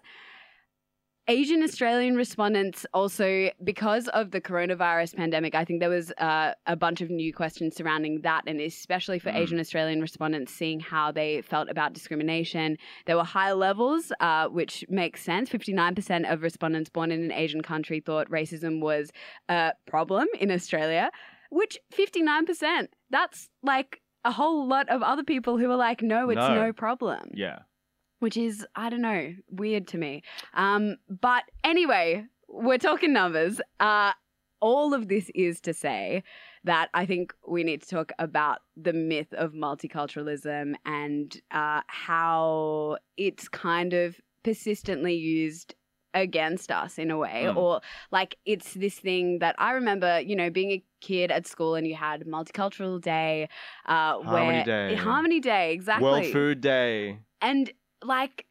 [1.26, 6.76] Asian Australian respondents also, because of the coronavirus pandemic, I think there was uh, a
[6.76, 9.36] bunch of new questions surrounding that, and especially for Mm.
[9.38, 12.76] Asian Australian respondents, seeing how they felt about discrimination.
[13.06, 15.48] There were high levels, uh, which makes sense.
[15.48, 19.10] 59% of respondents born in an Asian country thought racism was
[19.48, 21.10] a problem in Australia,
[21.50, 26.36] which 59%, that's like a whole lot of other people who are like, no, it's
[26.38, 26.54] No.
[26.54, 27.60] no problem Yeah.
[28.20, 30.22] which is I don't know, weird to me.
[30.54, 33.60] Um, but anyway, we're talking numbers.
[33.80, 34.12] Uh,
[34.60, 36.22] all of this is to say
[36.64, 42.96] that I think we need to talk about the myth of multiculturalism and uh, how
[43.18, 45.74] it's kind of persistently used
[46.14, 47.56] against us in a way Mm.
[47.56, 47.80] or
[48.12, 51.86] like it's this thing that i remember you know being a kid at school and
[51.86, 53.48] you had multicultural day
[53.86, 54.94] uh Harmony where Day.
[54.94, 57.18] harmony day exactly World Food Day.
[57.42, 57.72] and
[58.02, 58.46] like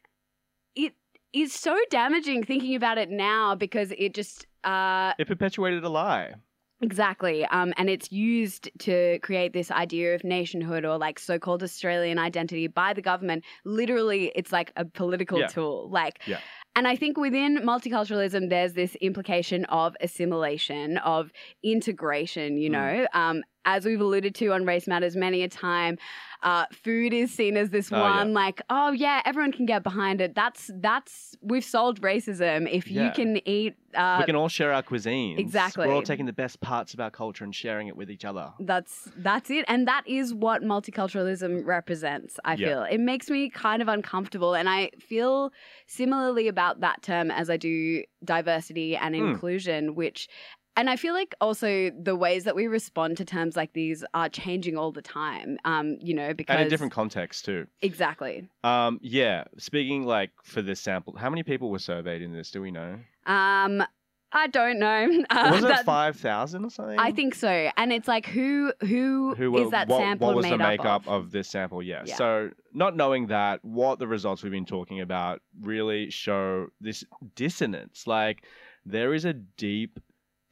[0.76, 0.92] it
[1.32, 6.34] is so damaging thinking about it now because it just uh It perpetuated a lie.
[6.80, 7.44] Exactly.
[7.46, 12.18] Um, and it's used to create this idea of nationhood or like so called Australian
[12.18, 13.44] identity by the government.
[13.64, 15.46] Literally, it's like a political Yeah.
[15.46, 15.88] tool.
[15.90, 16.40] Like, Yeah.
[16.76, 21.30] And I think within multiculturalism, there's this implication of assimilation, of
[21.62, 22.72] integration, you Mm.
[22.72, 23.06] know.
[23.12, 25.98] Um, as we've alluded to on Race Matters many a time,
[26.42, 28.18] uh, food is seen as this Oh, yeah.
[28.18, 30.34] one, like, oh yeah, everyone can get behind it.
[30.34, 32.68] That's that's we've solved racism.
[32.70, 35.38] If you can eat, uh, we can all share our cuisines.
[35.38, 35.86] exactly.
[35.86, 38.52] We're all taking the best parts of our culture and sharing it with each other.
[38.60, 42.38] That's that's it, and that is what multiculturalism represents.
[42.44, 42.66] I Yeah.
[42.66, 45.50] feel it makes me kind of uncomfortable, and I feel
[45.86, 49.28] similarly about that term as I do diversity and Hmm.
[49.28, 50.28] inclusion, which.
[50.76, 54.28] And I feel like also the ways that we respond to terms like these are
[54.28, 55.56] changing all the time.
[55.64, 57.66] Um, you know, because And in different contexts too.
[57.80, 58.48] exactly.
[58.64, 59.44] Um, yeah.
[59.58, 62.50] Speaking like for this sample, how many people were surveyed in this?
[62.50, 62.98] Do we know?
[63.26, 63.84] Um,
[64.32, 65.08] I don't know.
[65.30, 66.98] Uh, Was it five thousand or something?
[66.98, 67.70] I think so.
[67.76, 70.70] And it's like who who, Who is that what, sample what was made the up
[70.70, 71.26] makeup of?
[71.26, 71.30] of?
[71.30, 71.82] this sample?
[71.84, 72.02] Yeah.
[72.04, 72.16] Yeah.
[72.16, 77.04] So not knowing that, what the results we've been talking about really show this
[77.36, 78.08] dissonance.
[78.08, 78.42] Like
[78.84, 80.00] there is a deep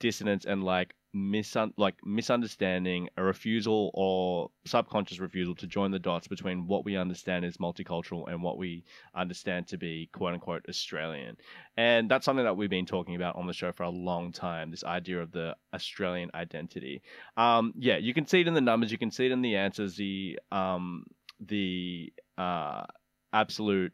[0.02, 6.26] dissonance and like misun- like misunderstanding, a refusal or subconscious refusal to join the dots
[6.26, 8.82] between what we understand as multicultural and what we
[9.14, 11.36] understand to be quote unquote Australian.
[11.76, 14.72] And that's something that we've been talking about on the show for a long time.
[14.72, 17.00] This idea of the Australian identity.
[17.36, 18.90] Um, yeah, you can see it in the numbers.
[18.90, 19.94] You can see it in the answers.
[19.94, 21.04] The um,
[21.38, 22.84] the uh,
[23.32, 23.92] absolute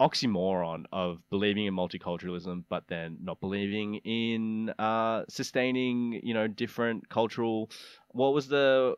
[0.00, 7.08] oxymoron of believing in multiculturalism, but then not believing in uh, sustaining, you know, different
[7.08, 7.70] cultural.
[8.08, 8.94] What was the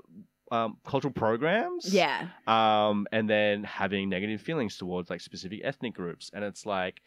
[0.53, 1.93] um, cultural programs?
[1.93, 2.29] Yeah.
[2.47, 6.31] um, and then having negative feelings towards like specific ethnic groups.
[6.33, 7.01] And it's like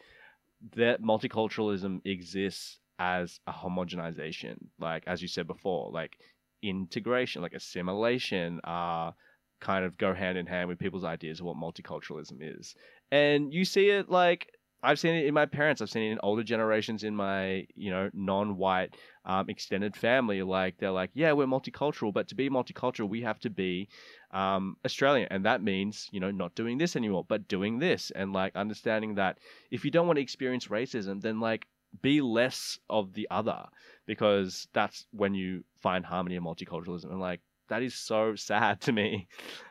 [0.74, 6.18] that multiculturalism exists as a homogenization, like as you said before, like
[6.62, 9.12] integration, like assimilation, uh,
[9.60, 12.74] kind of go hand in hand with people's ideas of what multiculturalism is.
[13.10, 14.50] And you see it like
[14.82, 17.90] I've seen it in my parents, I've seen it in older generations in my, you
[17.90, 18.94] know, non-white
[19.24, 20.42] um, extended family.
[20.42, 23.88] Like they're like, yeah, we're multicultural, but to be multicultural, we have to be
[24.30, 28.32] um, Australian, and that means you know not doing this anymore, but doing this, and
[28.32, 29.38] like understanding that
[29.70, 31.66] if you don't want to experience racism, then like
[32.02, 33.64] be less of the other,
[34.04, 38.92] because that's when you find harmony in multiculturalism, and like that is so sad to
[38.92, 39.26] me,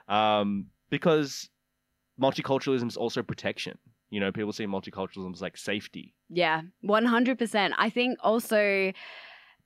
[0.09, 1.49] um, because
[2.21, 3.77] multiculturalism is also protection.
[4.09, 6.13] You know, people see multiculturalism as like safety.
[6.29, 7.73] Yeah, 100%.
[7.77, 8.91] I think also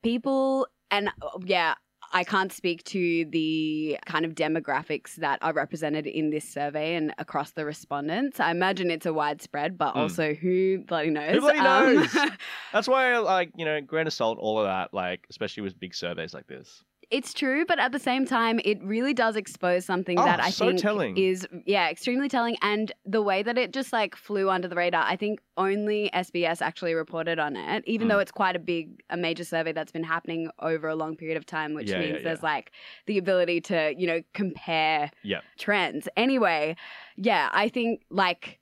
[0.02, 1.74] people, and uh, yeah,
[2.12, 7.14] I can't speak to the kind of demographics that are represented in this survey and
[7.18, 8.40] across the respondents.
[8.40, 9.98] I imagine it's a widespread, but Hmm.
[10.00, 11.34] also who bloody knows?
[11.34, 12.12] Who bloody Um, knows?
[12.72, 15.94] That's why, like, you know, grain of salt, all of that, like, especially with big
[15.94, 16.82] surveys like this.
[17.10, 20.50] It's true, but at the same time, it really does expose something Oh, that I
[20.50, 21.16] so think telling.
[21.16, 22.56] is yeah extremely telling.
[22.62, 26.62] And the way that it just like flew under the radar, I think only SBS
[26.62, 28.10] actually reported on it, even Mm.
[28.10, 31.36] though it's quite a big, a major survey that's been happening over a long period
[31.36, 32.46] of time, which Yeah, means yeah, there's yeah.
[32.52, 32.70] like
[33.06, 35.42] the ability to you know compare Yep.
[35.58, 36.08] trends.
[36.16, 36.76] Anyway,
[37.16, 38.59] yeah, I think like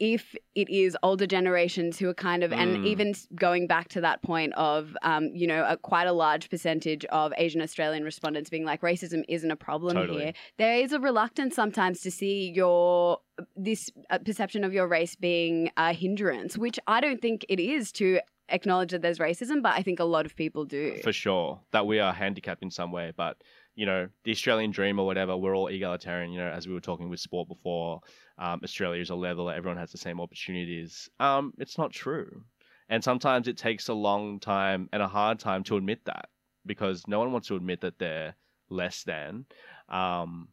[0.00, 2.86] if it is older generations who are kind of, and Mm.
[2.86, 7.04] even going back to that point of, um, you know, a, quite a large percentage
[7.06, 10.22] of Asian Australian respondents being like, racism isn't a problem Totally.
[10.24, 10.32] here.
[10.56, 13.18] There is a reluctance sometimes to see your
[13.56, 17.92] this uh, perception of your race being a hindrance, which I don't think it is
[17.92, 18.20] to
[18.50, 20.96] acknowledge that there's racism, but I think a lot of people do.
[21.02, 21.60] For sure.
[21.72, 23.12] That we are handicapped in some way.
[23.16, 23.36] But,
[23.78, 26.80] you know, the Australian dream or whatever, we're all egalitarian, you know, as we were
[26.80, 28.00] talking with sport before.
[28.36, 31.08] Um, Australia is a level, everyone has the same opportunities.
[31.20, 32.42] Um, it's not true.
[32.88, 36.28] And sometimes it takes a long time and a hard time to admit that
[36.66, 38.34] because no one wants to admit that they're
[38.68, 39.44] less than
[39.88, 40.48] um,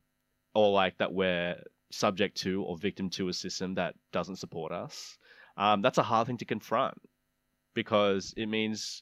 [0.53, 1.55] or like that we're
[1.91, 5.17] subject to or victim to a system that doesn't support us.
[5.57, 6.99] Um, that's a hard thing to confront
[7.73, 9.01] because it means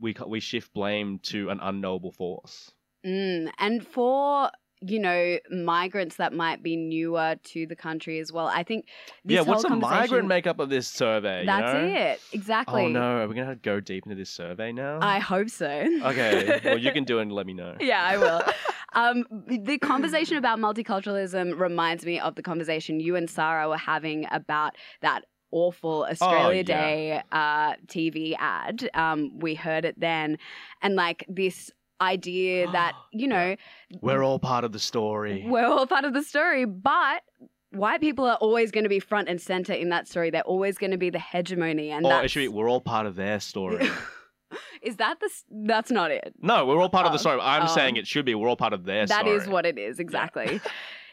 [0.00, 2.72] we we shift blame to an unknowable force.
[3.04, 4.50] Mm, and for
[4.80, 8.86] you know migrants that might be newer to the country as well, I think
[9.24, 11.40] this yeah, what's the migrant makeup of this survey?
[11.40, 11.86] you That's know?
[11.86, 12.84] it, exactly.
[12.84, 14.98] Oh no, are we gonna have to go deep into this survey now?
[15.00, 15.66] I hope so.
[15.66, 17.76] okay, well you can do it and let me know.
[17.80, 18.42] yeah, I will.
[18.96, 24.24] Um, the conversation about multiculturalism reminds me of the conversation you and Sarah were having
[24.30, 26.62] about that awful Australia Oh, yeah.
[26.62, 28.88] Day uh, TV ad.
[28.94, 30.38] Um, we heard it then,
[30.80, 33.56] and like this idea that you know
[34.00, 35.44] We're all part of the story.
[35.46, 37.22] we're all part of the story, but.
[37.70, 40.30] White people are always going to be front and center in that story.
[40.30, 42.80] They're always going to be the hegemony, and or that's it should be we're all
[42.80, 43.88] part of their story.
[44.82, 45.26] Is that the?
[45.26, 46.34] s- That's not it.
[46.40, 47.40] No, we're all part of the Oh, story.
[47.42, 47.66] I'm oh.
[47.66, 48.36] saying it should be.
[48.36, 49.34] We're all part of their That story.
[49.36, 50.60] is what it is exactly.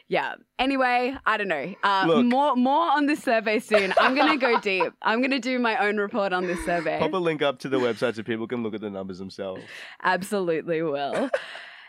[0.08, 0.34] Yeah.
[0.58, 1.74] Anyway, I don't know.
[1.82, 2.26] Uh, Look.
[2.26, 3.94] more more on this survey soon.
[3.98, 4.92] I'm gonna go deep.
[5.02, 6.98] I'm gonna do my own report on this survey.
[6.98, 9.62] Pop a link up to the website so people can look at the numbers themselves.
[10.02, 11.30] Absolutely will.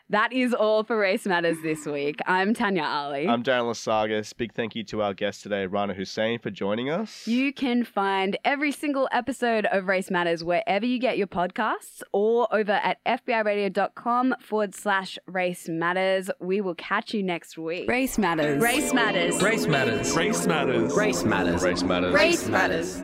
[0.10, 2.20] That is all for Race Matters this week.
[2.28, 3.28] I'm Tanya Ali.
[3.28, 4.36] I'm Darren Lasagas.
[4.36, 7.26] Big thank you to our guest today, Rana Hussain, for joining us.
[7.26, 12.54] You can find every single episode of Race Matters wherever you get your podcasts or
[12.54, 16.30] over at fbiradio.com forward slash race matters.
[16.39, 17.89] We will catch you next week.
[17.89, 18.62] Race Matters.
[18.62, 19.41] Race Matters.
[19.41, 20.16] Race matters.
[20.16, 20.95] Race matters.
[20.95, 21.64] Race matters.
[21.64, 22.14] Race matters.
[22.14, 23.04] Race Matters.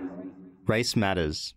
[0.67, 1.53] Race matters.